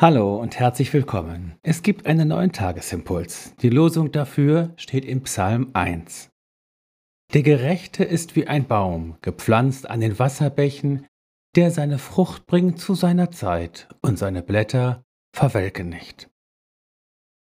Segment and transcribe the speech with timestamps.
[0.00, 1.56] Hallo und herzlich willkommen.
[1.64, 3.56] Es gibt einen neuen Tagesimpuls.
[3.56, 6.30] Die Losung dafür steht im Psalm 1.
[7.34, 11.08] Der Gerechte ist wie ein Baum, gepflanzt an den Wasserbächen,
[11.56, 15.02] der seine Frucht bringt zu seiner Zeit und seine Blätter
[15.34, 16.30] verwelken nicht.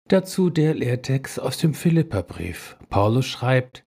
[0.09, 2.79] Dazu der Lehrtext aus dem Philipperbrief.
[2.89, 3.85] Paulus schreibt,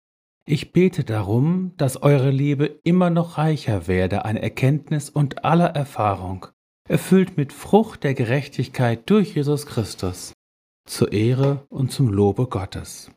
[0.45, 6.47] ich bete darum, dass eure Liebe immer noch reicher werde an Erkenntnis und aller Erfahrung,
[6.89, 10.33] erfüllt mit Frucht der Gerechtigkeit durch Jesus Christus,
[10.85, 13.11] zur Ehre und zum Lobe Gottes.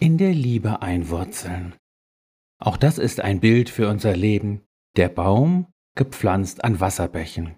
[0.00, 1.76] In der Liebe einwurzeln.
[2.58, 4.62] Auch das ist ein Bild für unser Leben,
[4.96, 7.56] der Baum gepflanzt an Wasserbächen.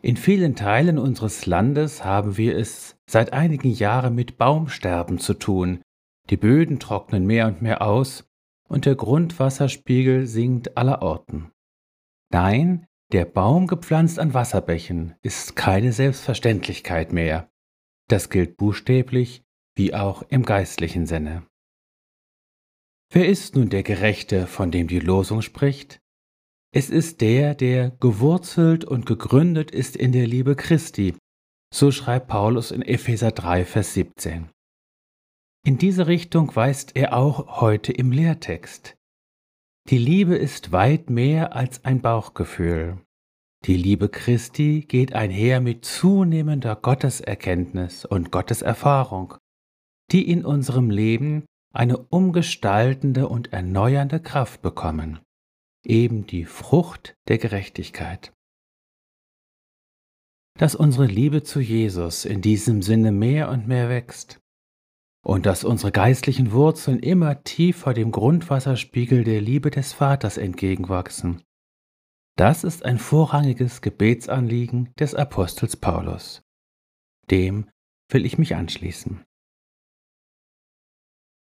[0.00, 5.82] In vielen Teilen unseres Landes haben wir es seit einigen Jahren mit Baumsterben zu tun,
[6.30, 8.28] die Böden trocknen mehr und mehr aus
[8.68, 11.50] und der Grundwasserspiegel sinkt allerorten.
[12.30, 17.50] Nein, der Baum gepflanzt an Wasserbächen ist keine Selbstverständlichkeit mehr.
[18.08, 19.42] Das gilt buchstäblich
[19.74, 21.46] wie auch im geistlichen Sinne.
[23.10, 26.00] Wer ist nun der Gerechte, von dem die Losung spricht?
[26.74, 31.14] Es ist der, der gewurzelt und gegründet ist in der Liebe Christi,
[31.72, 34.50] so schreibt Paulus in Epheser 3, Vers 17.
[35.64, 38.97] In diese Richtung weist er auch heute im Lehrtext.
[39.90, 42.98] Die Liebe ist weit mehr als ein Bauchgefühl.
[43.64, 49.38] Die Liebe Christi geht einher mit zunehmender Gotteserkenntnis und Gotteserfahrung,
[50.12, 55.20] die in unserem Leben eine umgestaltende und erneuernde Kraft bekommen,
[55.86, 58.34] eben die Frucht der Gerechtigkeit.
[60.58, 64.38] Dass unsere Liebe zu Jesus in diesem Sinne mehr und mehr wächst,
[65.22, 71.42] und dass unsere geistlichen Wurzeln immer tiefer dem Grundwasserspiegel der Liebe des Vaters entgegenwachsen.
[72.36, 76.42] Das ist ein vorrangiges Gebetsanliegen des Apostels Paulus.
[77.30, 77.68] Dem
[78.10, 79.24] will ich mich anschließen.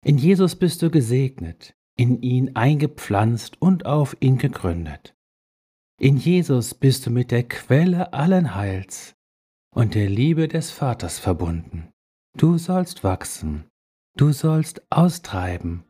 [0.06, 5.16] In Jesus bist du gesegnet, in ihn eingepflanzt und auf ihn gegründet.
[6.00, 9.16] In Jesus bist du mit der Quelle allen Heils
[9.74, 11.93] und der Liebe des Vaters verbunden.
[12.36, 13.66] Du sollst wachsen,
[14.18, 15.84] du sollst austreiben,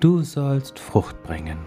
[0.00, 1.58] du sollst Frucht bringen.